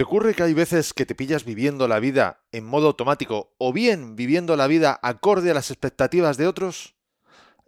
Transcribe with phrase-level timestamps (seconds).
[0.00, 3.70] ¿Te ocurre que hay veces que te pillas viviendo la vida en modo automático o
[3.70, 6.94] bien viviendo la vida acorde a las expectativas de otros?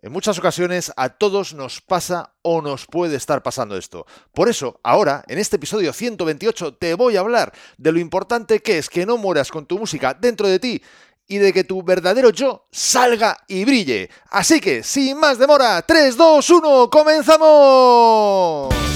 [0.00, 4.06] En muchas ocasiones a todos nos pasa o nos puede estar pasando esto.
[4.32, 8.78] Por eso, ahora, en este episodio 128, te voy a hablar de lo importante que
[8.78, 10.82] es que no mueras con tu música dentro de ti
[11.28, 14.08] y de que tu verdadero yo salga y brille.
[14.30, 18.91] Así que, sin más demora, 3, 2, 1, comenzamos.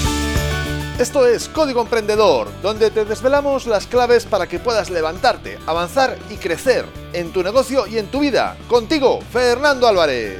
[0.99, 6.37] Esto es Código Emprendedor, donde te desvelamos las claves para que puedas levantarte, avanzar y
[6.37, 8.57] crecer en tu negocio y en tu vida.
[8.67, 10.39] Contigo, Fernando Álvarez.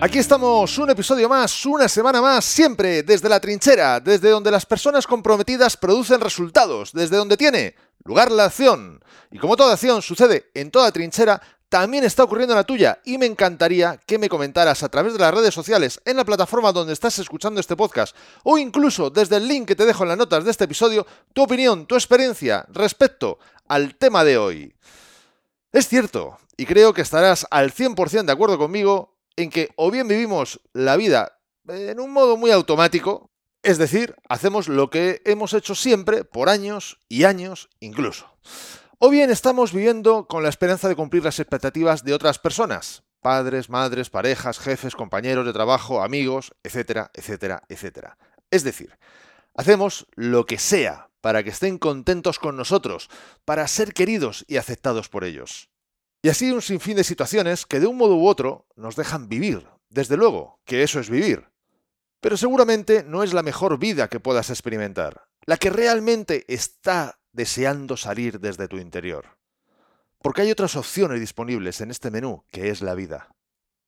[0.00, 4.64] Aquí estamos, un episodio más, una semana más, siempre desde la trinchera, desde donde las
[4.64, 8.98] personas comprometidas producen resultados, desde donde tiene lugar la acción.
[9.30, 13.16] Y como toda acción sucede en toda trinchera, también está ocurriendo en la tuya y
[13.16, 16.92] me encantaría que me comentaras a través de las redes sociales, en la plataforma donde
[16.92, 18.14] estás escuchando este podcast
[18.44, 21.44] o incluso desde el link que te dejo en las notas de este episodio, tu
[21.44, 24.74] opinión, tu experiencia respecto al tema de hoy.
[25.72, 30.06] Es cierto, y creo que estarás al 100% de acuerdo conmigo en que o bien
[30.06, 33.30] vivimos la vida en un modo muy automático,
[33.62, 38.30] es decir, hacemos lo que hemos hecho siempre por años y años incluso.
[39.04, 43.68] O bien estamos viviendo con la esperanza de cumplir las expectativas de otras personas, padres,
[43.68, 48.16] madres, parejas, jefes, compañeros de trabajo, amigos, etcétera, etcétera, etcétera.
[48.52, 48.96] Es decir,
[49.56, 53.10] hacemos lo que sea para que estén contentos con nosotros,
[53.44, 55.68] para ser queridos y aceptados por ellos.
[56.22, 59.66] Y así un sinfín de situaciones que de un modo u otro nos dejan vivir.
[59.88, 61.48] Desde luego, que eso es vivir.
[62.20, 65.24] Pero seguramente no es la mejor vida que puedas experimentar.
[65.44, 69.36] La que realmente está deseando salir desde tu interior.
[70.20, 73.34] Porque hay otras opciones disponibles en este menú, que es la vida.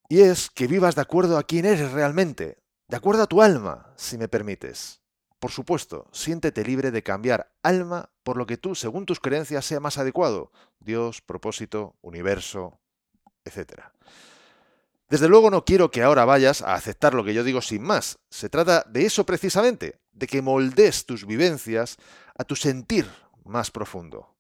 [0.09, 3.93] Y es que vivas de acuerdo a quién eres realmente, de acuerdo a tu alma,
[3.97, 5.01] si me permites.
[5.39, 9.81] Por supuesto, siéntete libre de cambiar alma por lo que tú, según tus creencias, sea
[9.81, 10.51] más adecuado.
[10.81, 12.81] Dios, propósito, universo,
[13.45, 13.83] etc.
[15.09, 18.19] Desde luego no quiero que ahora vayas a aceptar lo que yo digo sin más.
[18.31, 21.97] Se trata de eso precisamente, de que moldes tus vivencias
[22.37, 23.07] a tu sentir
[23.45, 24.35] más profundo.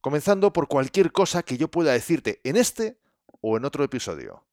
[0.00, 2.98] Comenzando por cualquier cosa que yo pueda decirte en este
[3.40, 4.44] o en otro episodio.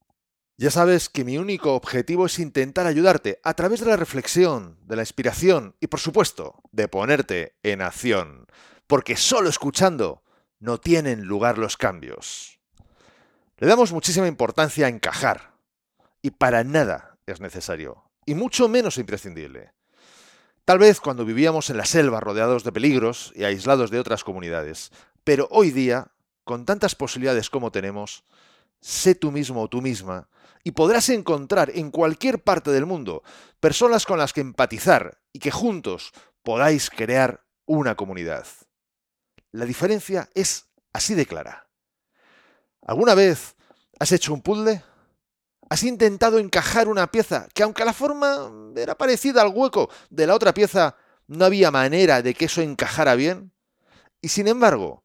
[0.57, 4.95] Ya sabes que mi único objetivo es intentar ayudarte a través de la reflexión, de
[4.95, 8.47] la inspiración y por supuesto de ponerte en acción.
[8.87, 10.23] Porque solo escuchando
[10.59, 12.59] no tienen lugar los cambios.
[13.57, 15.53] Le damos muchísima importancia a encajar.
[16.21, 18.09] Y para nada es necesario.
[18.25, 19.73] Y mucho menos imprescindible.
[20.67, 24.91] Tal vez cuando vivíamos en la selva rodeados de peligros y aislados de otras comunidades.
[25.23, 26.11] Pero hoy día,
[26.43, 28.25] con tantas posibilidades como tenemos,
[28.81, 30.27] sé tú mismo o tú misma
[30.65, 33.23] y podrás encontrar en cualquier parte del mundo
[33.61, 36.11] personas con las que empatizar y que juntos
[36.43, 38.45] podáis crear una comunidad.
[39.53, 41.69] La diferencia es así de clara.
[42.81, 43.55] ¿Alguna vez
[43.99, 44.83] has hecho un puzzle?
[45.69, 50.35] Has intentado encajar una pieza que aunque la forma era parecida al hueco de la
[50.35, 50.95] otra pieza,
[51.27, 53.51] no había manera de que eso encajara bien.
[54.21, 55.03] Y sin embargo,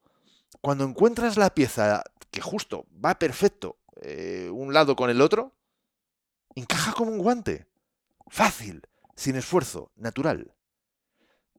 [0.61, 5.55] cuando encuentras la pieza que justo va perfecto eh, un lado con el otro,
[6.55, 7.67] encaja como un guante.
[8.29, 8.83] Fácil,
[9.15, 10.55] sin esfuerzo, natural.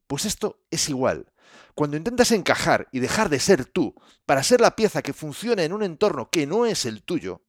[0.08, 1.32] Pues esto es igual.
[1.76, 3.94] Cuando intentas encajar y dejar de ser tú
[4.26, 7.43] para ser la pieza que funciona en un entorno que no es el tuyo,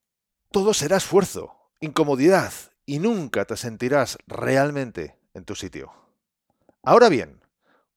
[0.54, 2.52] todo será esfuerzo, incomodidad
[2.86, 5.92] y nunca te sentirás realmente en tu sitio.
[6.84, 7.40] Ahora bien,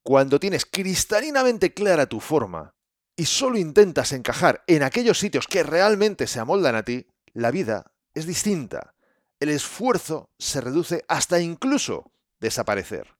[0.02, 2.74] cuando tienes cristalinamente clara tu forma
[3.16, 7.92] y solo intentas encajar en aquellos sitios que realmente se amoldan a ti, la vida
[8.16, 8.96] es distinta.
[9.40, 13.18] El esfuerzo se reduce hasta incluso desaparecer.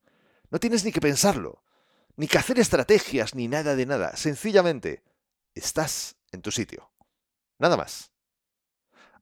[0.50, 1.62] No tienes ni que pensarlo,
[2.16, 4.18] ni que hacer estrategias, ni nada de nada.
[4.18, 5.04] Sencillamente,
[5.54, 6.90] estás en tu sitio.
[7.60, 8.17] Nada más.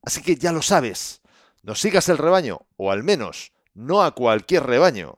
[0.05, 1.21] Así que ya lo sabes,
[1.63, 5.17] no sigas el rebaño, o al menos no a cualquier rebaño.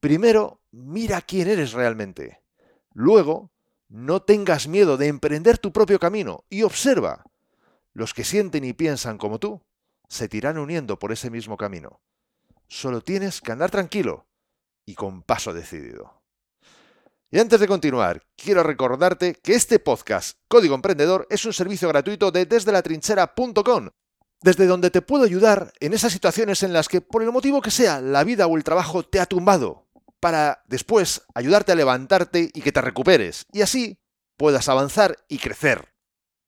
[0.00, 2.42] Primero, mira quién eres realmente.
[2.94, 3.50] Luego,
[3.88, 7.24] no tengas miedo de emprender tu propio camino y observa.
[7.92, 9.62] Los que sienten y piensan como tú
[10.08, 12.00] se te irán uniendo por ese mismo camino.
[12.68, 14.26] Solo tienes que andar tranquilo
[14.86, 16.22] y con paso decidido.
[17.30, 22.30] Y antes de continuar, quiero recordarte que este podcast, Código Emprendedor, es un servicio gratuito
[22.30, 23.90] de desde la trinchera.com
[24.42, 27.70] desde donde te puedo ayudar en esas situaciones en las que, por el motivo que
[27.70, 29.86] sea, la vida o el trabajo te ha tumbado,
[30.20, 33.98] para después ayudarte a levantarte y que te recuperes, y así
[34.36, 35.92] puedas avanzar y crecer.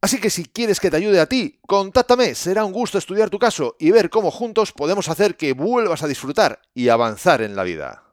[0.01, 3.39] Así que si quieres que te ayude a ti, contáctame, será un gusto estudiar tu
[3.39, 7.63] caso y ver cómo juntos podemos hacer que vuelvas a disfrutar y avanzar en la
[7.63, 8.05] vida.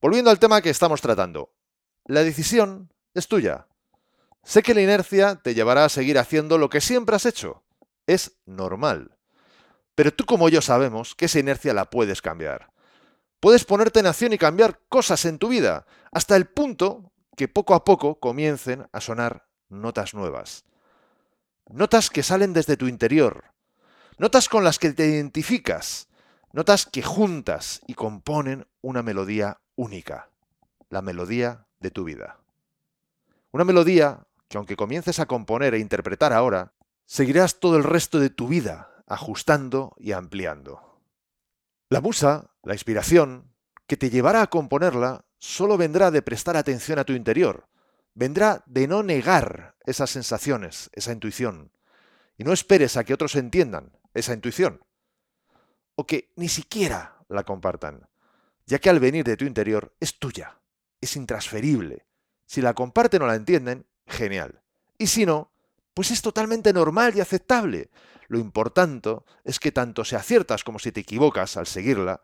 [0.00, 1.52] Volviendo al tema que estamos tratando,
[2.06, 3.66] la decisión es tuya.
[4.42, 7.62] Sé que la inercia te llevará a seguir haciendo lo que siempre has hecho.
[8.10, 9.16] Es normal.
[9.94, 12.72] Pero tú como yo sabemos que esa inercia la puedes cambiar.
[13.38, 17.72] Puedes ponerte en acción y cambiar cosas en tu vida, hasta el punto que poco
[17.74, 20.64] a poco comiencen a sonar notas nuevas.
[21.68, 23.44] Notas que salen desde tu interior.
[24.18, 26.08] Notas con las que te identificas.
[26.52, 30.30] Notas que juntas y componen una melodía única.
[30.88, 32.40] La melodía de tu vida.
[33.52, 36.72] Una melodía que aunque comiences a componer e interpretar ahora,
[37.10, 41.02] seguirás todo el resto de tu vida ajustando y ampliando.
[41.88, 43.52] La musa, la inspiración,
[43.88, 47.68] que te llevará a componerla, solo vendrá de prestar atención a tu interior,
[48.14, 51.72] vendrá de no negar esas sensaciones, esa intuición,
[52.38, 54.80] y no esperes a que otros entiendan esa intuición,
[55.96, 58.08] o que ni siquiera la compartan,
[58.66, 60.60] ya que al venir de tu interior es tuya,
[61.00, 62.06] es intransferible.
[62.46, 64.62] Si la comparten o la entienden, genial.
[64.96, 65.50] Y si no,
[66.00, 67.90] pues es totalmente normal y aceptable.
[68.28, 72.22] Lo importante es que tanto si aciertas como si te equivocas al seguirla,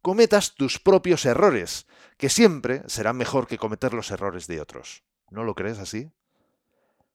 [0.00, 1.86] cometas tus propios errores,
[2.16, 5.04] que siempre serán mejor que cometer los errores de otros.
[5.28, 6.10] ¿No lo crees así?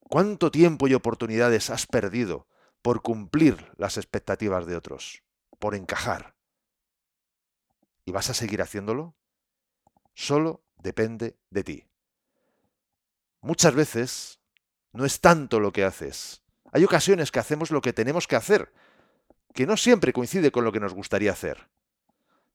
[0.02, 2.48] ¿Cuánto tiempo y oportunidades has perdido
[2.84, 5.24] por cumplir las expectativas de otros,
[5.58, 6.36] por encajar?
[8.06, 9.16] ¿Y vas a seguir haciéndolo?
[10.14, 11.88] Solo depende de ti.
[13.42, 14.43] Muchas veces
[14.94, 16.42] no es tanto lo que haces.
[16.72, 18.72] Hay ocasiones que hacemos lo que tenemos que hacer,
[19.54, 21.70] que no siempre coincide con lo que nos gustaría hacer.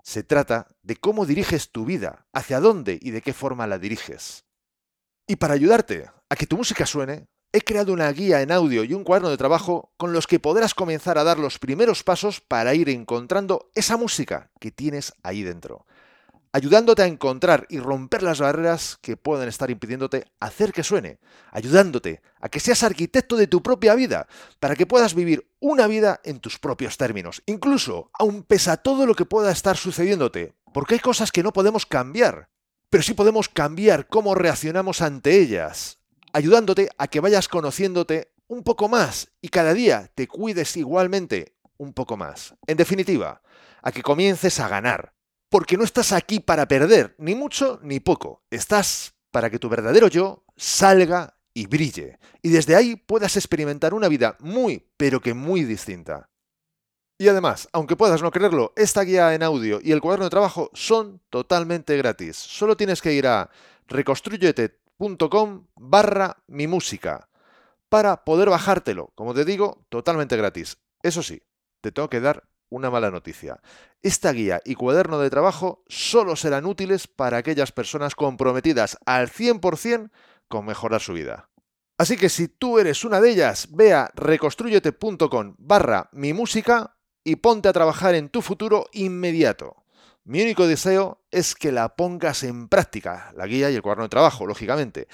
[0.03, 4.45] Se trata de cómo diriges tu vida, hacia dónde y de qué forma la diriges.
[5.27, 8.95] Y para ayudarte a que tu música suene, he creado una guía en audio y
[8.95, 12.75] un cuaderno de trabajo con los que podrás comenzar a dar los primeros pasos para
[12.75, 15.87] ir encontrando esa música que tienes ahí dentro
[16.53, 21.19] ayudándote a encontrar y romper las barreras que pueden estar impidiéndote hacer que suene,
[21.51, 24.29] ayudándote a que seas arquitecto de tu propia vida,
[24.61, 29.07] para que puedas vivir una vida en tus propios términos, incluso aun pese a todo
[29.07, 32.49] lo que pueda estar sucediéndote, porque hay cosas que no podemos cambiar,
[32.91, 35.99] pero sí podemos cambiar cómo reaccionamos ante ellas,
[36.33, 41.93] ayudándote a que vayas conociéndote un poco más y cada día te cuides igualmente un
[41.93, 42.55] poco más.
[42.67, 43.43] En definitiva,
[43.83, 45.15] a que comiences a ganar,
[45.49, 48.43] porque no estás aquí para perder, ni mucho ni poco.
[48.51, 54.09] Estás para que tu verdadero yo salga y brille, y desde ahí puedas experimentar una
[54.09, 56.31] vida muy, pero que muy distinta.
[57.19, 60.71] Y además, aunque puedas no creerlo, esta guía en audio y el cuaderno de trabajo
[60.73, 62.37] son totalmente gratis.
[62.37, 63.51] Solo tienes que ir a
[63.89, 67.29] reconstruyete.com barra mi música
[67.89, 70.79] para poder bajártelo, como te digo, totalmente gratis.
[71.03, 71.43] Eso sí,
[71.81, 73.61] te tengo que dar una mala noticia.
[74.03, 80.11] Esta guía y cuaderno de trabajo solo serán útiles para aquellas personas comprometidas al 100%
[80.49, 81.49] con mejorar su vida.
[81.99, 87.37] Así que si tú eres una de ellas, ve a reconstruyete.com barra mi música y
[87.37, 89.85] ponte a trabajar en tu futuro inmediato.
[90.25, 94.11] Mi único deseo es que la pongas en práctica, la guía y el cuaderno de
[94.11, 95.09] trabajo, lógicamente,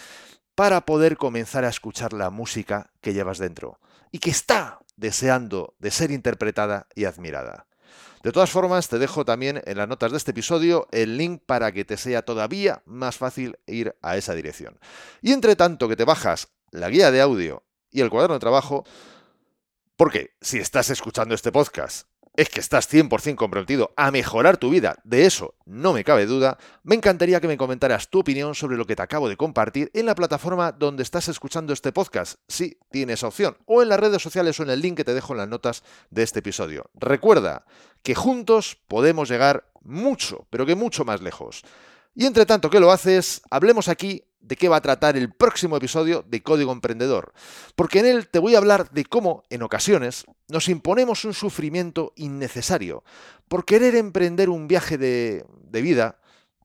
[0.55, 3.81] para poder comenzar a escuchar la música que llevas dentro
[4.13, 7.67] y que está deseando de ser interpretada y admirada.
[8.23, 11.73] De todas formas, te dejo también en las notas de este episodio el link para
[11.73, 14.79] que te sea todavía más fácil ir a esa dirección.
[15.21, 18.85] Y entre tanto que te bajas la guía de audio y el cuaderno de trabajo,
[19.97, 24.97] porque si estás escuchando este podcast es que estás 100% comprometido a mejorar tu vida,
[25.05, 28.87] de eso no me cabe duda, me encantaría que me comentaras tu opinión sobre lo
[28.87, 33.23] que te acabo de compartir en la plataforma donde estás escuchando este podcast, si tienes
[33.23, 35.49] opción, o en las redes sociales o en el link que te dejo en las
[35.49, 36.91] notas de este episodio.
[36.95, 37.65] Recuerda
[38.03, 41.63] que juntos podemos llegar mucho, pero que mucho más lejos.
[42.15, 45.77] Y entre tanto que lo haces, hablemos aquí de qué va a tratar el próximo
[45.77, 47.33] episodio de Código Emprendedor,
[47.75, 52.13] porque en él te voy a hablar de cómo, en ocasiones, nos imponemos un sufrimiento
[52.17, 53.05] innecesario
[53.49, 56.19] por querer emprender un viaje de, de vida,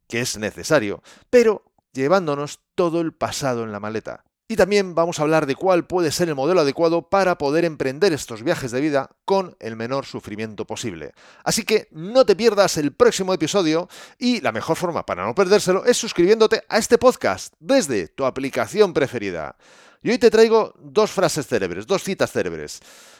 [0.08, 4.26] que es necesario, pero llevándonos todo el pasado en la maleta.
[4.52, 8.14] Y también vamos a hablar de cuál puede ser el modelo adecuado para poder emprender
[8.14, 11.14] estos viajes de vida con el menor sufrimiento posible.
[11.44, 13.88] Así que no te pierdas el próximo episodio
[14.18, 18.92] y la mejor forma para no perdérselo es suscribiéndote a este podcast desde tu aplicación
[18.92, 19.56] preferida.
[20.02, 22.80] Y hoy te traigo dos frases célebres, dos citas célebres.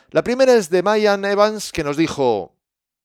[0.10, 2.56] La primera es de Mayan Evans que nos dijo,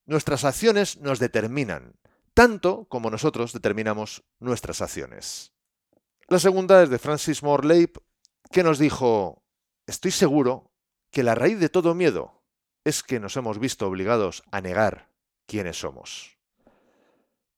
[0.07, 1.93] nuestras acciones nos determinan,
[2.33, 5.52] tanto como nosotros determinamos nuestras acciones.
[6.28, 7.99] La segunda es de Francis Moore Leip
[8.54, 9.42] que nos dijo,
[9.84, 10.70] estoy seguro
[11.11, 12.44] que la raíz de todo miedo
[12.84, 15.11] es que nos hemos visto obligados a negar
[15.49, 16.33] quiénes somos.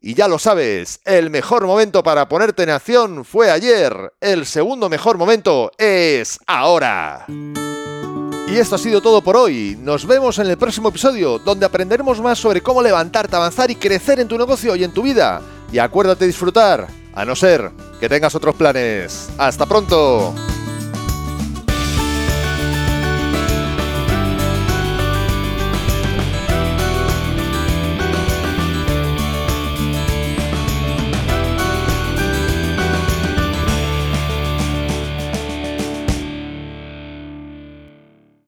[0.00, 4.12] Y ya lo sabes, el mejor momento para ponerte en acción fue ayer.
[4.20, 7.26] El segundo mejor momento es ahora.
[7.28, 9.76] Y esto ha sido todo por hoy.
[9.80, 14.20] Nos vemos en el próximo episodio, donde aprenderemos más sobre cómo levantarte, avanzar y crecer
[14.20, 15.42] en tu negocio y en tu vida.
[15.72, 19.28] Y acuérdate de disfrutar, a no ser que tengas otros planes.
[19.36, 20.32] ¡Hasta pronto!